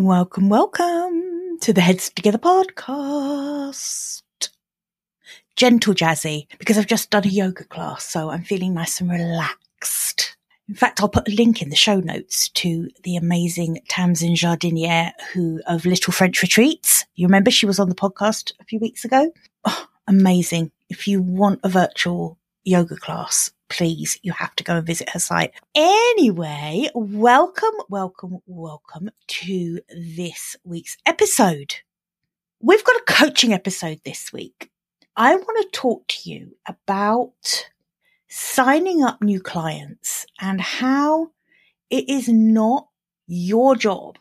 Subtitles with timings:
[0.00, 4.22] Welcome, welcome to the Heads Together podcast.
[5.56, 10.36] Gentle jazzy because I've just done a yoga class, so I'm feeling nice and relaxed.
[10.68, 15.10] In fact, I'll put a link in the show notes to the amazing Tamsin Jardinier
[15.32, 17.04] who of Little French Retreats.
[17.16, 19.32] You remember she was on the podcast a few weeks ago?
[19.64, 20.70] Oh, amazing.
[20.88, 25.18] If you want a virtual yoga class, please, you have to go and visit her
[25.18, 25.52] site.
[25.74, 31.76] Anyway, welcome, welcome, welcome to this week's episode.
[32.60, 34.70] We've got a coaching episode this week.
[35.16, 37.68] I want to talk to you about
[38.28, 41.30] signing up new clients and how
[41.90, 42.88] it is not
[43.26, 44.18] your job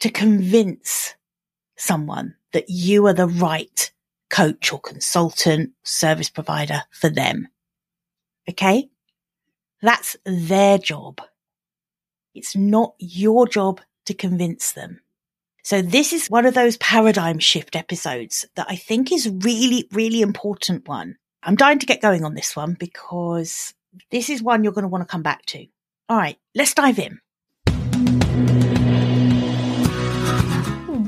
[0.00, 1.14] to convince
[1.76, 3.90] someone that you are the right
[4.30, 7.48] coach or consultant, service provider for them.
[8.48, 8.88] Okay?
[9.82, 11.20] That's their job.
[12.34, 15.00] It's not your job to convince them.
[15.62, 20.22] So this is one of those paradigm shift episodes that I think is really, really
[20.22, 21.16] important one.
[21.42, 23.74] I'm dying to get going on this one because
[24.10, 25.66] this is one you're going to want to come back to.
[26.08, 27.20] All right, let's dive in.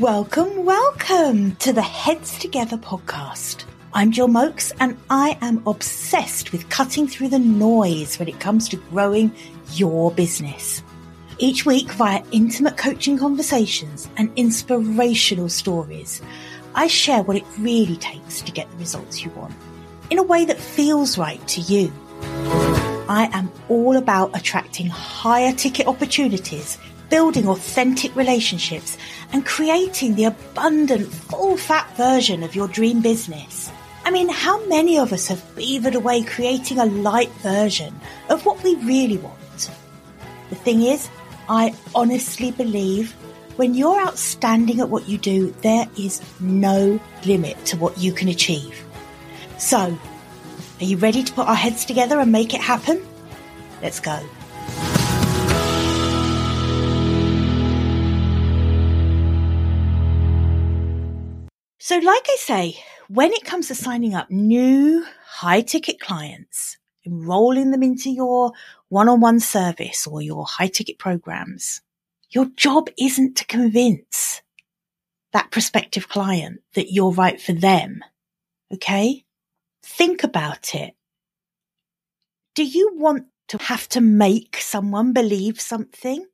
[0.01, 3.65] Welcome, welcome to the Heads Together podcast.
[3.99, 8.69] I'm Gill Moakes and I am obsessed with cutting through the noise when it comes
[8.69, 9.33] to growing
[9.73, 10.85] your business.
[11.39, 16.23] Each week, via intimate coaching conversations and inspirational stories,
[16.77, 19.53] I share what it really takes to get the results you want
[20.11, 21.93] in a way that feels right to you.
[23.09, 26.79] I am all about attracting higher ticket opportunities,
[27.11, 28.97] building authentic relationships,
[29.33, 33.73] and creating the abundant, full fat version of your dream business.
[34.09, 37.95] I mean, how many of us have beavered away creating a light version
[38.31, 39.71] of what we really want?
[40.49, 41.11] The thing is,
[41.47, 43.13] I honestly believe
[43.57, 48.29] when you're outstanding at what you do, there is no limit to what you can
[48.29, 48.83] achieve.
[49.59, 49.99] So,
[50.81, 53.07] are you ready to put our heads together and make it happen?
[53.83, 54.19] Let's go.
[61.77, 66.77] So, like I say, when it comes to signing up new high ticket clients,
[67.07, 68.53] enrolling them into your
[68.91, 71.81] one on one service or your high ticket programs,
[72.31, 74.43] your job isn't to convince
[75.33, 78.05] that prospective client that you're right for them.
[78.73, 79.25] Okay?
[79.83, 80.95] Think about it.
[82.55, 86.27] Do you want to have to make someone believe something?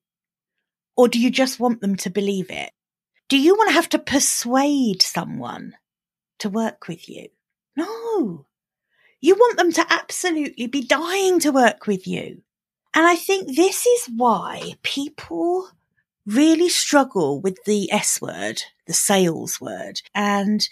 [0.96, 2.72] Or do you just want them to believe it?
[3.28, 5.76] Do you want to have to persuade someone
[6.38, 7.28] to work with you?
[7.76, 8.46] No.
[9.20, 12.42] You want them to absolutely be dying to work with you.
[12.94, 15.68] And I think this is why people
[16.26, 20.00] really struggle with the S word, the sales word.
[20.14, 20.66] And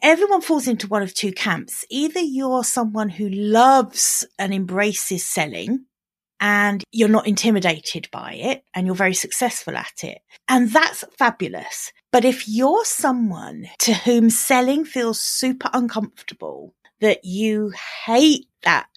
[0.00, 1.84] everyone falls into one of two camps.
[1.90, 5.86] Either you're someone who loves and embraces selling
[6.42, 10.18] and you're not intimidated by it and you're very successful at it.
[10.48, 11.92] And that's fabulous.
[12.10, 17.72] But if you're someone to whom selling feels super uncomfortable, that you
[18.04, 18.88] hate that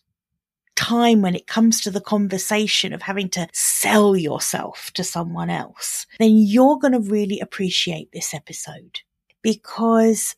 [0.75, 6.07] time when it comes to the conversation of having to sell yourself to someone else,
[6.17, 9.01] then you're going to really appreciate this episode
[9.43, 10.35] because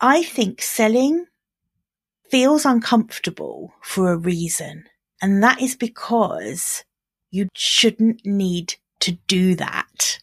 [0.00, 1.26] I think selling
[2.30, 4.84] feels uncomfortable for a reason.
[5.20, 6.84] And that is because
[7.30, 10.20] you shouldn't need to do that.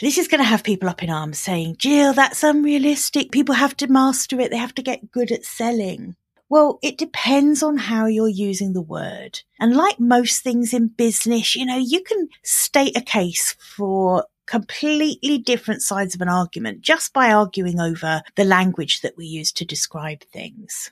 [0.00, 3.32] This is going to have people up in arms saying, Gill, that's unrealistic.
[3.32, 4.50] People have to master it.
[4.50, 6.14] They have to get good at selling.
[6.48, 9.40] Well, it depends on how you're using the word.
[9.58, 15.36] And like most things in business, you know, you can state a case for completely
[15.36, 19.64] different sides of an argument just by arguing over the language that we use to
[19.64, 20.90] describe things.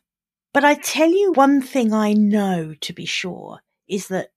[0.56, 4.30] But I tell you one thing I know to be sure is that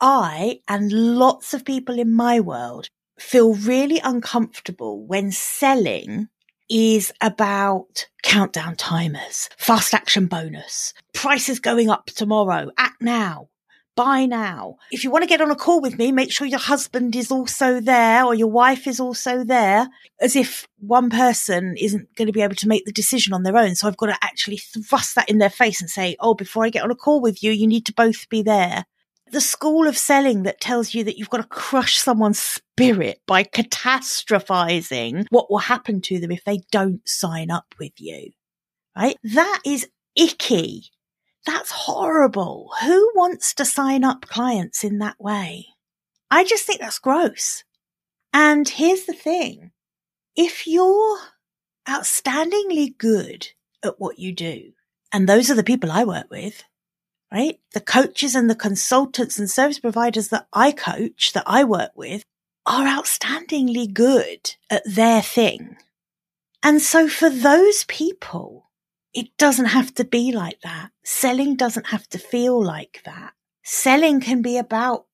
[0.00, 2.88] I and lots of people in my world
[3.20, 6.26] feel really uncomfortable when selling
[6.68, 13.48] is about countdown timers, fast action bonus, prices going up tomorrow, act now,
[13.96, 14.76] buy now.
[14.90, 17.30] If you want to get on a call with me, make sure your husband is
[17.30, 19.88] also there or your wife is also there,
[20.20, 23.56] as if one person isn't going to be able to make the decision on their
[23.56, 23.74] own.
[23.74, 26.70] So I've got to actually thrust that in their face and say, Oh, before I
[26.70, 28.84] get on a call with you, you need to both be there
[29.30, 33.44] the school of selling that tells you that you've got to crush someone's spirit by
[33.44, 38.30] catastrophizing what will happen to them if they don't sign up with you.
[38.96, 39.16] Right?
[39.22, 40.90] That is icky.
[41.46, 42.70] That's horrible.
[42.82, 45.66] Who wants to sign up clients in that way?
[46.30, 47.64] I just think that's gross.
[48.32, 49.72] And here's the thing.
[50.36, 51.18] If you're
[51.88, 53.48] outstandingly good
[53.82, 54.72] at what you do,
[55.12, 56.62] and those are the people I work with,
[57.32, 57.58] right?
[57.72, 62.22] The coaches and the consultants and service providers that I coach, that I work with
[62.66, 65.76] are outstandingly good at their thing.
[66.62, 68.69] And so for those people,
[69.14, 70.90] it doesn't have to be like that.
[71.04, 73.32] Selling doesn't have to feel like that.
[73.62, 75.06] Selling can be about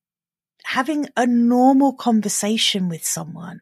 [0.65, 3.61] having a normal conversation with someone.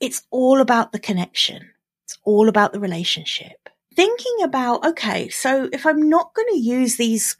[0.00, 1.70] It's all about the connection.
[2.04, 3.68] It's all about the relationship.
[3.94, 7.36] Thinking about, okay, so if I'm not going to use these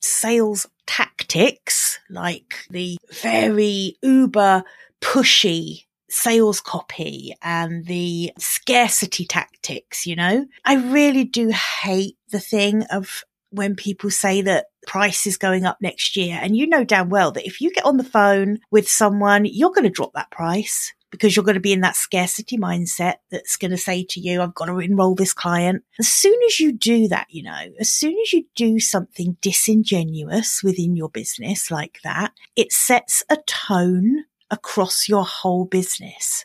[0.00, 4.62] sales tactics, like the very uber
[5.00, 12.82] pushy sales copy and the scarcity tactics, you know, I really do hate the thing
[12.84, 16.38] of when people say that price is going up next year.
[16.40, 19.70] And you know damn well that if you get on the phone with someone, you're
[19.70, 23.56] going to drop that price because you're going to be in that scarcity mindset that's
[23.56, 25.84] going to say to you, I've got to enroll this client.
[25.98, 30.62] As soon as you do that, you know, as soon as you do something disingenuous
[30.62, 36.44] within your business like that, it sets a tone across your whole business.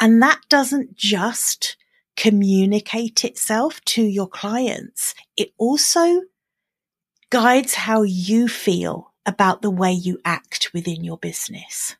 [0.00, 1.76] And that doesn't just
[2.16, 5.14] communicate itself to your clients.
[5.36, 6.22] It also
[7.30, 11.96] guides how you feel about the way you act within your business.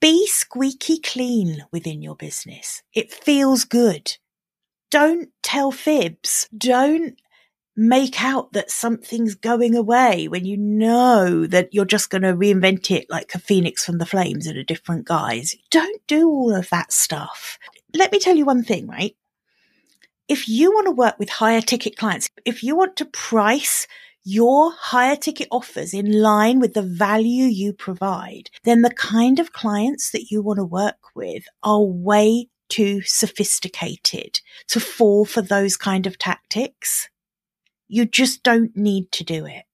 [0.00, 2.82] Be squeaky clean within your business.
[2.94, 4.16] It feels good.
[4.90, 6.48] Don't tell fibs.
[6.56, 7.20] Don't
[7.78, 12.90] make out that something's going away when you know that you're just going to reinvent
[12.90, 15.54] it like a phoenix from the flames in a different guise.
[15.70, 17.56] Don't do all of that stuff.
[17.94, 19.16] Let me tell you one thing, right?
[20.26, 23.86] If you want to work with higher ticket clients, if you want to price
[24.24, 29.52] your higher ticket offers in line with the value you provide, then the kind of
[29.52, 35.76] clients that you want to work with are way too sophisticated to fall for those
[35.76, 37.08] kind of tactics.
[37.88, 39.64] You just don't need to do it,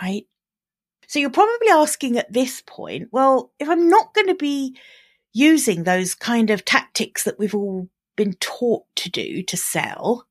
[0.00, 0.26] right?
[1.06, 4.76] So you're probably asking at this point, well, if I'm not going to be
[5.32, 10.26] using those kind of tactics that we've all been taught to do to sell,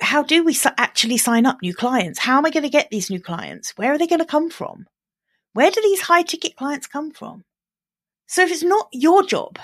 [0.00, 2.18] how do we actually sign up new clients?
[2.18, 3.76] How am I going to get these new clients?
[3.76, 4.86] Where are they going to come from?
[5.52, 7.44] Where do these high ticket clients come from?
[8.26, 9.58] So if it's not your job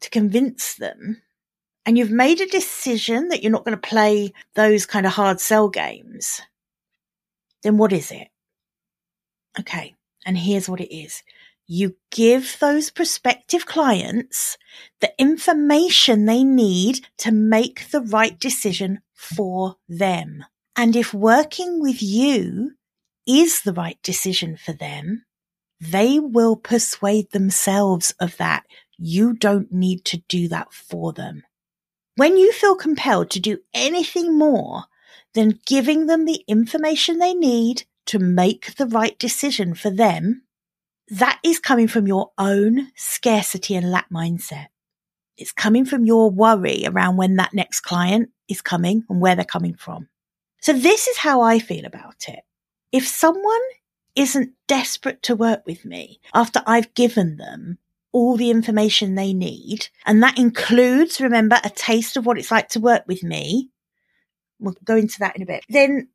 [0.00, 1.22] to convince them
[1.84, 5.40] and you've made a decision that you're not going to play those kind of hard
[5.40, 6.40] sell games,
[7.62, 8.28] then what is it?
[9.58, 9.94] Okay.
[10.24, 11.22] And here's what it is.
[11.66, 14.58] You give those prospective clients
[15.00, 20.44] the information they need to make the right decision for them.
[20.76, 22.72] And if working with you
[23.26, 25.24] is the right decision for them,
[25.80, 28.64] they will persuade themselves of that.
[28.98, 31.42] You don't need to do that for them.
[32.16, 34.84] When you feel compelled to do anything more
[35.34, 40.42] than giving them the information they need to make the right decision for them,
[41.08, 44.66] that is coming from your own scarcity and lack mindset.
[45.36, 49.44] It's coming from your worry around when that next client is coming and where they're
[49.44, 50.08] coming from.
[50.60, 52.40] So this is how I feel about it.
[52.92, 53.60] If someone
[54.14, 57.78] isn't desperate to work with me after I've given them
[58.12, 62.68] all the information they need, and that includes, remember, a taste of what it's like
[62.68, 63.70] to work with me.
[64.62, 65.64] We'll go into that in a bit.
[65.68, 66.08] Then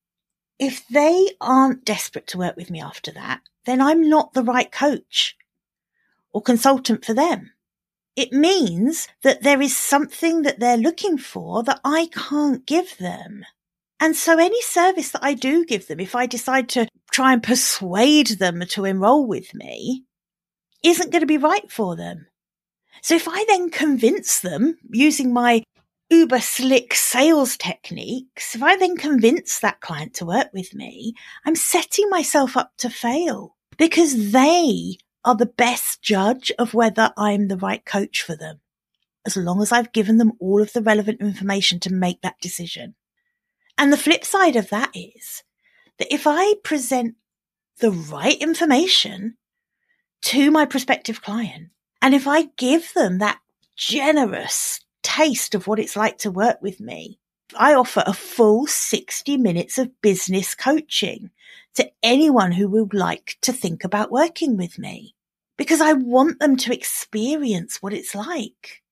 [0.58, 4.72] if they aren't desperate to work with me after that, then I'm not the right
[4.72, 5.36] coach
[6.32, 7.51] or consultant for them.
[8.16, 13.46] It means that there is something that they're looking for that I can't give them.
[14.00, 17.44] And so any service that I do give them, if I decide to try and
[17.44, 20.06] persuade them to enroll with me,
[20.84, 22.27] isn't going to be right for them.
[23.01, 25.63] So if I then convince them using my
[26.10, 31.14] uber slick sales techniques, if I then convince that client to work with me,
[31.46, 37.48] I'm setting myself up to fail because they are the best judge of whether I'm
[37.48, 38.62] the right coach for them,
[39.26, 42.96] as long as I've given them all of the relevant information to make that decision.
[43.78, 45.44] And the flip side of that is
[46.00, 47.16] that if I present
[47.80, 49.36] the right information
[50.24, 51.70] to my prospective client,
[52.02, 53.40] and if I give them that
[53.76, 57.18] generous taste of what it's like to work with me,
[57.58, 61.32] I offer a full 60 minutes of business coaching
[61.76, 65.16] to anyone who would like to think about working with me
[65.58, 68.84] because I want them to experience what it's like.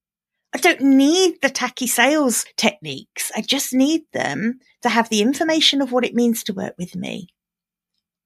[0.53, 3.29] I don't need the tacky sales techniques.
[3.35, 6.95] I just need them to have the information of what it means to work with
[6.95, 7.27] me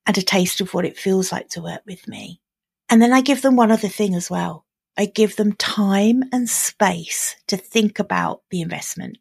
[0.06, 2.40] and a taste of what it feels like to work with me.
[2.88, 4.66] And then I give them one other thing as well.
[5.00, 9.18] I give them time and space to think about the investment.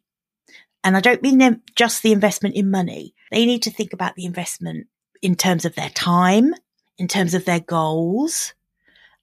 [0.83, 3.15] And I don't mean just the investment in money.
[3.31, 4.87] They need to think about the investment
[5.21, 6.53] in terms of their time,
[6.97, 8.53] in terms of their goals,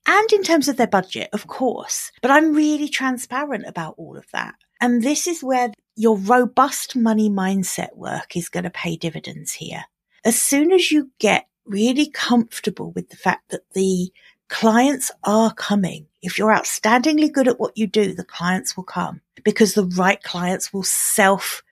[0.06, 2.10] and in terms of their budget, of course.
[2.22, 4.54] But I'm really transparent about all of that.
[4.80, 9.84] And this is where your robust money mindset work is going to pay dividends here.
[10.24, 14.10] As soon as you get really comfortable with the fact that the
[14.48, 19.20] clients are coming, if you're outstandingly good at what you do, the clients will come
[19.44, 21.62] because the right clients will self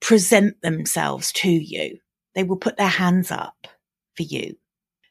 [0.00, 1.98] present themselves to you.
[2.34, 3.66] They will put their hands up
[4.16, 4.56] for you.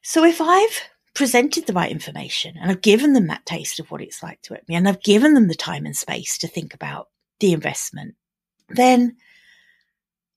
[0.01, 0.81] So if I've
[1.13, 4.53] presented the right information and I've given them that taste of what it's like to
[4.53, 8.15] work me and I've given them the time and space to think about the investment,
[8.69, 9.17] then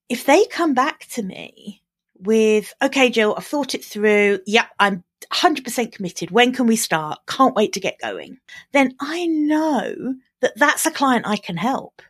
[0.09, 1.82] if they come back to me
[2.23, 4.41] with, okay, Gill, I've thought it through.
[4.47, 6.31] Yep, I'm 100% committed.
[6.31, 7.21] When can we start?
[7.27, 8.39] Can't wait to get going.
[8.73, 12.03] Then I know that that's a client I can help.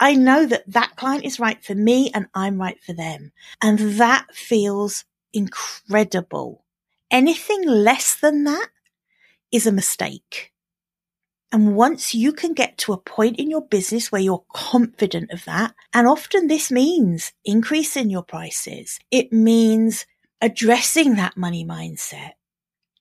[0.00, 3.32] I know that that client is right for me and I'm right for them.
[3.62, 6.64] And that feels incredible.
[7.10, 8.68] Anything less than that
[9.52, 10.53] is a mistake.
[11.54, 15.44] And once you can get to a point in your business where you're confident of
[15.44, 18.98] that, and often this means increasing your prices.
[19.12, 20.04] It means
[20.40, 22.32] addressing that money mindset.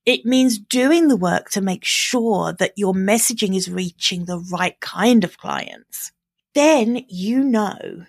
[0.06, 4.80] It means doing the work to make sure that your messaging is reaching the right
[4.80, 6.12] kind of clients.
[6.54, 8.06] Then you know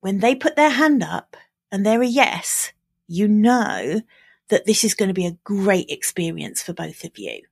[0.00, 1.36] when they put their hand up
[1.70, 2.72] and they're a yes,
[3.06, 4.00] you know
[4.48, 7.42] that this is going to be a great experience for both of you.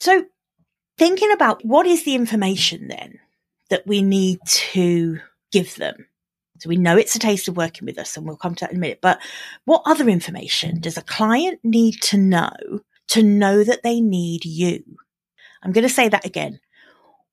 [0.00, 0.24] So
[0.98, 3.18] thinking about what is the information then
[3.70, 5.18] that we need to
[5.52, 6.06] give them.
[6.58, 8.70] So we know it's a taste of working with us and we'll come to that
[8.70, 9.00] in a minute.
[9.02, 9.20] But
[9.64, 14.82] what other information does a client need to know to know that they need you?
[15.62, 16.60] I'm going to say that again.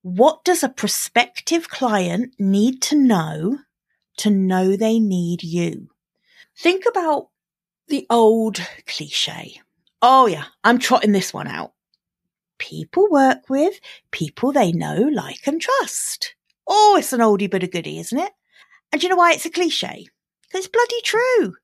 [0.02, 3.60] What does a prospective client need to know
[4.18, 5.90] to know they need you?
[6.58, 7.30] Think about
[7.88, 9.62] the old cliche.
[10.02, 11.73] Oh yeah, I'm trotting this one out
[12.64, 13.80] people work with,
[14.12, 16.34] people they know, like and trust.
[16.66, 18.32] Oh, it's an oldie but a goodie, isn't it?
[18.92, 20.08] And do you know why it's a cliche?
[20.44, 21.56] Because it's bloody true.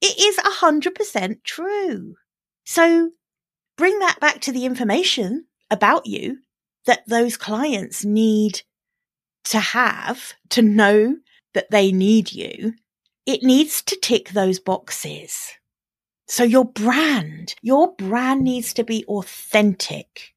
[0.00, 2.16] It is a hundred percent true.
[2.64, 3.10] So
[3.76, 6.38] bring that back to the information about you
[6.86, 8.62] that those clients need
[9.44, 11.16] to have to know
[11.54, 12.74] that they need you.
[13.24, 15.52] It needs to tick those boxes.
[16.26, 20.34] So your brand, your brand needs to be authentic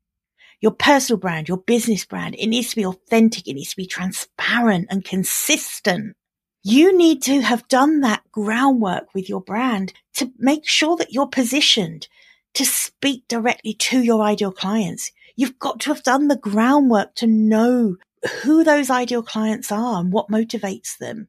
[0.64, 3.50] your personal brand, your business brand, it needs to be authentic.
[3.50, 6.16] It needs to be transparent and consistent.
[6.64, 11.28] You need to have done that groundwork with your brand to make sure that you're
[11.28, 12.08] positioned
[12.54, 15.12] to speak directly to your ideal clients.
[15.36, 17.98] You've got to have done the groundwork to know
[18.44, 21.28] who those ideal clients are and what motivates them.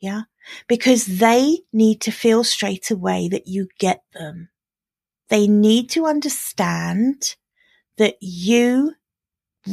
[0.00, 0.22] Yeah.
[0.66, 4.48] Because they need to feel straight away that you get them.
[5.28, 7.36] They need to understand
[8.02, 8.94] that you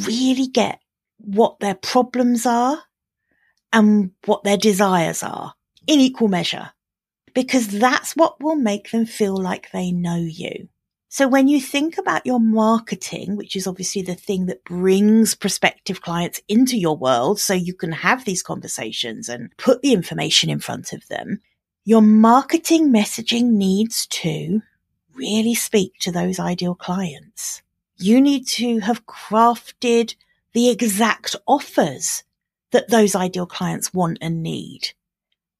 [0.06, 0.80] really get
[1.18, 2.78] what their problems are
[3.74, 5.56] and what their desires are
[5.88, 6.70] in equal measure,
[7.34, 10.70] because that's what will make them feel like they know you.
[11.08, 16.02] So when you think about your marketing, which is obviously the thing that brings prospective
[16.04, 20.60] clients into your world so you can have these conversations and put the information in
[20.60, 21.42] front of them,
[21.84, 24.62] your marketing messaging needs to
[25.16, 27.64] really speak to those ideal clients
[28.00, 30.16] you need to have crafted
[30.54, 32.24] the exact offers
[32.72, 34.94] that those ideal clients want and need.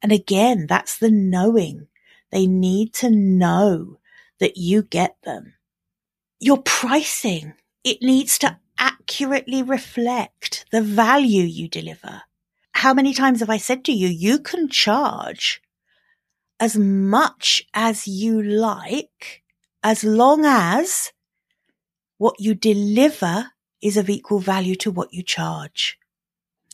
[0.02, 1.88] And again, that's the knowing.
[2.32, 4.00] They need to know
[4.40, 5.56] that you get them.
[6.40, 7.54] Your pricing,
[7.84, 12.22] it needs to accurately reflect the value you deliver.
[12.74, 15.62] How many times have I said to you, you can charge
[16.60, 19.44] as much as you like
[19.84, 21.12] as long as
[22.20, 23.48] what you deliver
[23.82, 25.98] is of equal value to what you charge.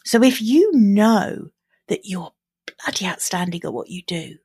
[0.04, 1.52] So if you know
[1.88, 2.34] that you're
[2.84, 4.36] bloody outstanding at what you do,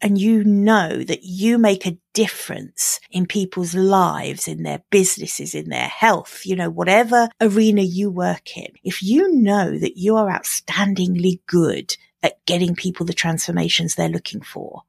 [0.00, 5.68] and you know that you make a difference in people's lives, in their businesses, in
[5.70, 10.30] their health, you know, whatever arena you work in, if you know that you are
[10.30, 14.82] outstandingly good at getting people the transformations they're looking for,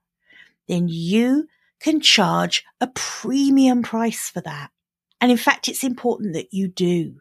[0.67, 1.47] then you
[1.79, 4.71] can charge a premium price for that.
[5.19, 7.17] And in fact, it's important that you do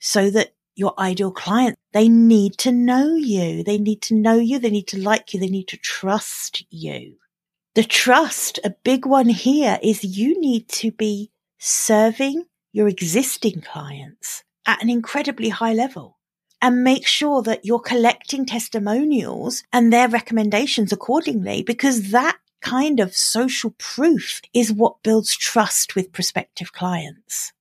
[0.00, 3.64] so that your ideal client, they need to know you.
[3.64, 4.58] They need to know you.
[4.58, 5.40] They need to like you.
[5.40, 7.16] They need to trust you.
[7.74, 14.44] The trust, a big one here is you need to be serving your existing clients
[14.66, 16.18] at an incredibly high level
[16.60, 23.14] and make sure that you're collecting testimonials and their recommendations accordingly because that kind of
[23.14, 27.52] social proof is what builds trust with prospective clients.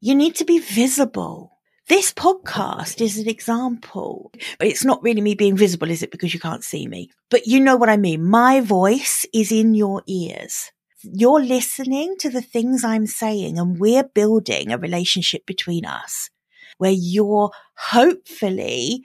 [0.00, 1.58] You need to be visible.
[1.88, 4.32] This podcast is an example.
[4.60, 6.10] It's not really me being visible, is it?
[6.10, 8.24] Because you can't see me, but you know what I mean.
[8.24, 10.70] My voice is in your ears.
[11.02, 16.30] You're listening to the things I'm saying and we're building a relationship between us
[16.78, 19.04] where you're hopefully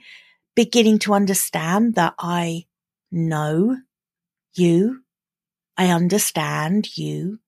[0.54, 2.64] beginning to understand that I
[3.12, 3.76] know
[4.60, 5.02] you.
[5.76, 7.40] I understand you.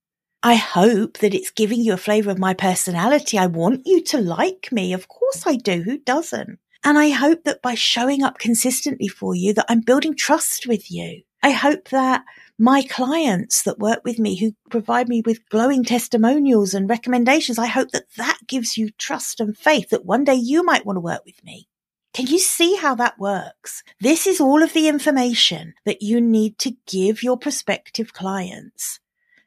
[0.42, 3.38] I hope that it's giving you a flavor of my personality.
[3.38, 4.92] I want you to like me.
[4.92, 5.82] Of course I do.
[5.82, 6.58] Who doesn't?
[6.84, 10.90] And I hope that by showing up consistently for you, that I'm building trust with
[10.90, 11.22] you.
[11.42, 12.24] I hope that
[12.58, 17.66] my clients that work with me who provide me with glowing testimonials and recommendations, I
[17.66, 21.00] hope that that gives you trust and faith that one day you might want to
[21.00, 21.68] work with me.
[22.12, 23.82] Can you see how that works?
[24.00, 29.00] This is all of the information that you need to give your prospective clients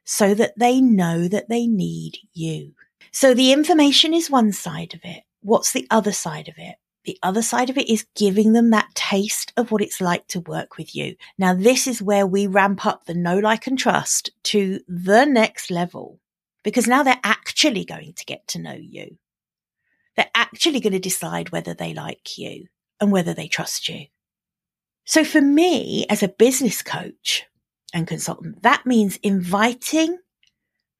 [0.03, 2.74] so that they know that they need you.
[3.12, 5.24] So the information is one side of it.
[5.41, 6.75] What's the other side of it?
[7.05, 10.39] The other side of it is giving them that taste of what it's like to
[10.39, 11.17] work with you.
[11.38, 15.69] Now, this is where we ramp up the know, like, and trust to the next
[15.69, 16.19] level
[16.63, 19.17] because now they're actually going to get to know you.
[20.15, 22.67] They're actually going to decide whether they like you
[23.00, 24.05] and whether they trust you.
[25.05, 27.45] So for me as a business coach,
[27.95, 28.62] and consultant.
[28.62, 30.19] That means inviting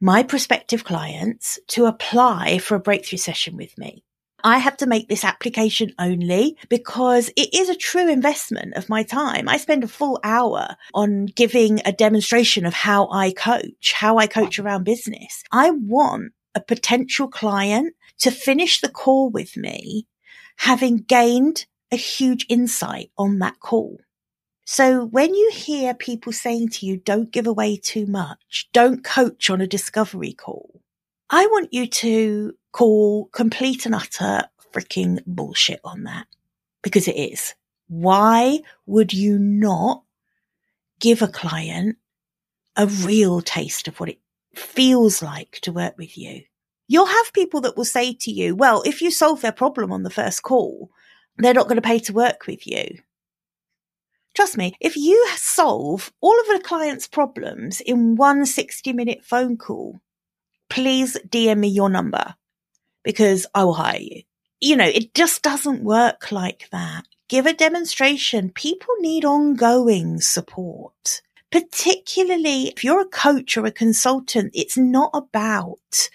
[0.01, 4.03] my prospective clients to apply for a breakthrough session with me.
[4.43, 9.03] I have to make this application only because it is a true investment of my
[9.03, 9.50] time.
[9.50, 14.27] I spend a full hour on giving a demonstration of how I coach, how I
[14.27, 15.43] coach around business.
[15.51, 20.07] I want a potential client to finish the call with me
[20.57, 24.00] having gained a huge insight on that call.
[24.65, 29.49] So when you hear people saying to you, don't give away too much, don't coach
[29.49, 30.82] on a discovery call,
[31.30, 36.28] I want you to call complete and utter freaking bullshit on that
[36.82, 37.54] because it is.
[37.88, 40.04] Why would you not
[40.99, 41.97] give a client
[42.75, 44.19] a real taste of what it
[44.56, 46.43] feels like to work with you?
[46.88, 50.04] You'll have people that will say to you, well, if you solve their problem on
[50.04, 50.91] the first call,
[51.38, 53.00] they're not going to pay to work with you.
[54.36, 59.58] Trust me, if you solve all of a client's problems in one 60 minute phone
[59.58, 60.02] call,
[60.69, 62.36] please DM me your number
[63.04, 64.24] because I will hire you.
[64.60, 67.04] You know, it just doesn't work like that.
[67.30, 68.50] Give a demonstration.
[68.50, 71.21] People need ongoing support.
[71.52, 76.10] Particularly if you're a coach or a consultant, it's not about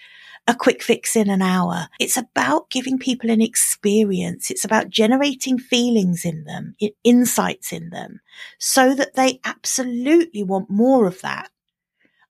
[0.51, 1.87] a quick fix in an hour.
[1.97, 4.51] It's about giving people an experience.
[4.51, 8.19] It's about generating feelings in them, insights in them
[8.59, 11.49] so that they absolutely want more of that.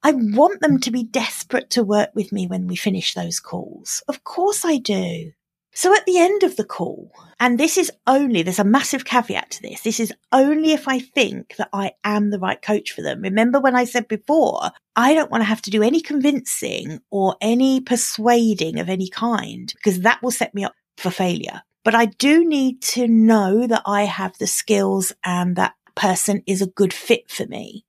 [0.03, 4.03] I want them to be desperate to work with me when we finish those calls.
[4.07, 5.31] Of course I do.
[5.73, 9.51] So at the end of the call, and this is only, there's a massive caveat
[9.51, 9.81] to this.
[9.81, 13.21] This is only if I think that I am the right coach for them.
[13.21, 17.38] Remember when I said before, I don't want to have to do any convincing or
[17.39, 21.62] any persuading of any kind because that will set me up for failure.
[21.86, 26.62] But I do need to know that I have the skills and that person is
[26.62, 27.86] a good fit for me.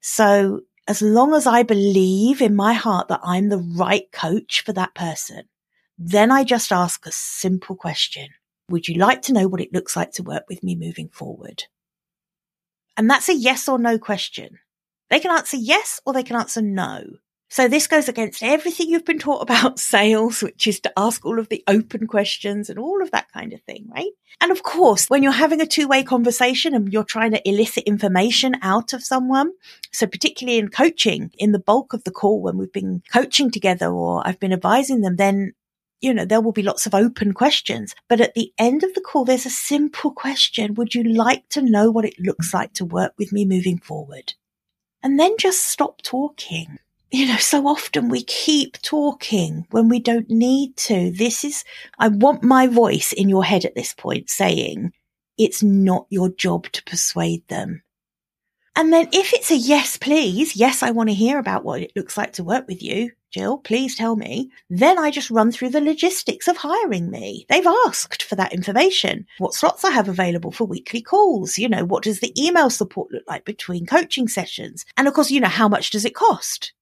[0.00, 4.72] So as long as I believe in my heart that I'm the right coach for
[4.72, 5.44] that person,
[5.98, 8.28] then I just ask a simple question.
[8.70, 11.64] Would you like to know what it looks like to work with me moving forward?
[12.96, 14.58] And that's a yes or no question.
[15.10, 17.04] They can answer yes or they can answer no.
[17.50, 21.38] So this goes against everything you've been taught about sales, which is to ask all
[21.38, 24.10] of the open questions and all of that kind of thing, right?
[24.40, 27.84] And of course, when you're having a two way conversation and you're trying to elicit
[27.84, 29.52] information out of someone,
[29.92, 33.86] so particularly in coaching, in the bulk of the call when we've been coaching together
[33.86, 35.52] or I've been advising them, then
[36.04, 37.94] you know, there will be lots of open questions.
[38.10, 40.74] But at the end of the call, there's a simple question.
[40.74, 44.34] Would you like to know what it looks like to work with me moving forward?
[45.02, 46.78] And then just stop talking.
[47.10, 51.10] You know, so often we keep talking when we don't need to.
[51.10, 51.64] This is,
[51.98, 54.92] I want my voice in your head at this point saying,
[55.38, 57.83] it's not your job to persuade them.
[58.76, 61.92] And then if it's a yes, please, yes, I want to hear about what it
[61.94, 63.12] looks like to work with you.
[63.32, 64.50] Gill, please tell me.
[64.68, 67.46] Then I just run through the logistics of hiring me.
[67.48, 69.26] They've asked for that information.
[69.38, 71.58] What slots I have available for weekly calls.
[71.58, 74.84] You know, what does the email support look like between coaching sessions?
[74.96, 76.72] And of course, you know, how much does it cost?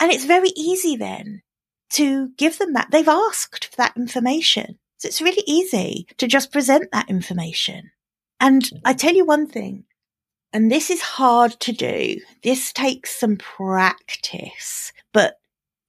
[0.00, 1.42] And it's very easy then
[1.90, 2.88] to give them that.
[2.90, 4.78] They've asked for that information.
[4.98, 7.90] So it's really easy to just present that information.
[8.40, 9.84] And I tell you one thing,
[10.52, 12.20] and this is hard to do.
[12.42, 15.38] This takes some practice, but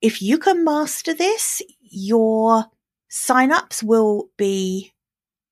[0.01, 2.65] if you can master this, your
[3.11, 4.93] signups will be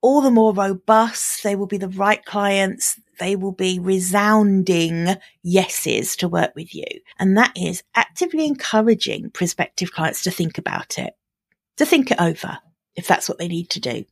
[0.02, 1.44] all the more robust.
[1.44, 3.00] They will be the right clients.
[3.20, 6.86] They will be resounding yeses to work with you.
[7.20, 11.14] And that is actively encouraging prospective clients to think about it,
[11.78, 12.60] to think it over
[12.96, 14.06] if that's what they need to do.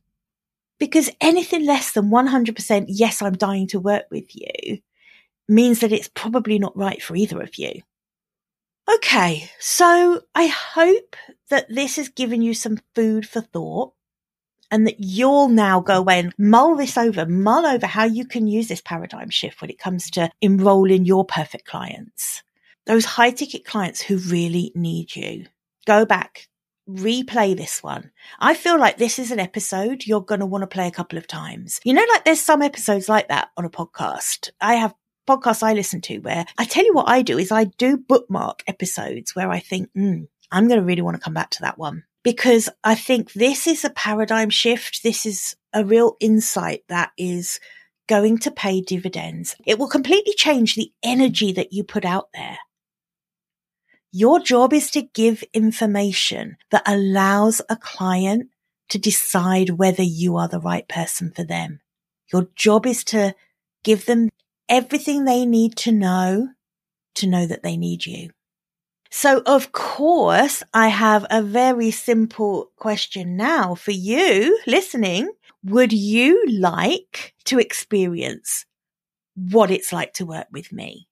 [0.78, 4.80] Because anything less than 100% yes, I'm dying to work with you
[5.50, 7.82] means that it's probably not right for either of you.
[8.94, 11.16] Okay, so I hope
[11.50, 13.92] that this has given you some food for thought
[14.70, 18.46] and that you'll now go away and mull this over, mull over how you can
[18.46, 22.42] use this paradigm shift when it comes to enrolling your perfect clients.
[22.86, 25.46] Those high ticket clients who really need you.
[25.86, 26.48] Go back,
[26.88, 28.10] replay this one.
[28.38, 31.18] I feel like this is an episode you're going to want to play a couple
[31.18, 31.80] of times.
[31.84, 34.50] You know, like there's some episodes like that on a podcast.
[34.60, 34.94] I have
[35.30, 38.62] podcasts I listen to where I tell you what I do is I do bookmark
[38.66, 41.78] episodes where I think, mm, I'm going to really want to come back to that
[41.78, 45.02] one because I think this is a paradigm shift.
[45.02, 47.60] This is a real insight that is
[48.08, 49.54] going to pay dividends.
[49.64, 52.58] It will completely change the energy that you put out there.
[54.12, 58.50] Your job is to give information that allows a client
[58.88, 61.80] to decide whether you are the right person for them.
[62.32, 63.36] Your job is to
[63.84, 64.28] give them
[64.70, 66.48] everything they need to know
[67.16, 68.30] to know that they need you.
[69.10, 75.32] So of course, I have a very simple question now for you listening.
[75.64, 78.64] Would you like to experience
[79.34, 81.08] what it's like to work with me?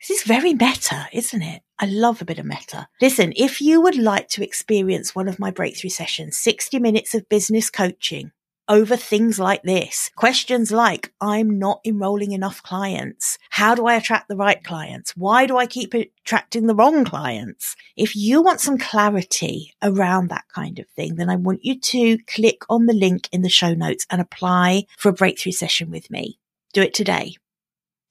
[0.00, 1.62] This is very meta, isn't it?
[1.78, 2.88] I love a bit of meta.
[3.00, 7.28] Listen, if you would like to experience one of my breakthrough sessions, 60 minutes of
[7.28, 8.32] business coaching,
[8.68, 10.10] over things like this.
[10.16, 13.38] Questions like, I'm not enrolling enough clients.
[13.50, 15.12] How do I attract the right clients?
[15.16, 17.76] Why do I keep attracting the wrong clients?
[17.96, 22.18] If you want some clarity around that kind of thing, then I want you to
[22.26, 26.10] click on the link in the show notes and apply for a breakthrough session with
[26.10, 26.38] me.
[26.72, 27.36] Do it today.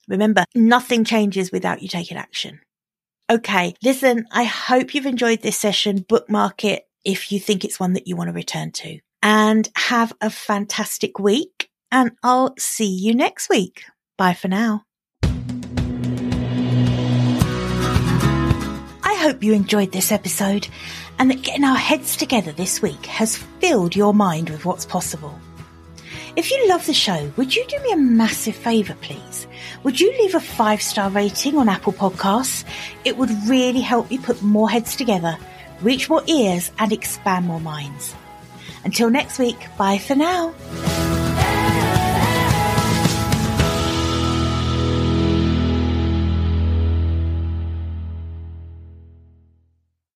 [0.08, 2.60] Remember, nothing changes without you taking action.
[3.28, 3.74] Okay.
[3.82, 6.04] Listen, I hope you've enjoyed this session.
[6.08, 10.12] Bookmark it if you think it's one that you want to return to and have
[10.20, 11.70] a fantastic week.
[11.90, 13.84] And I'll see you next week.
[14.18, 14.82] Bye for now.
[19.02, 20.68] I hope you enjoyed this episode
[21.18, 25.38] and that getting our heads together this week has filled your mind with what's possible.
[26.36, 29.46] If you love the show, would you do me a massive favour, please?
[29.84, 32.64] Would you leave a five star rating on Apple Podcasts?
[33.06, 35.38] It would really help me put more heads together,
[35.80, 38.14] reach more ears, and expand more minds.
[38.86, 40.54] Until next week, bye for now.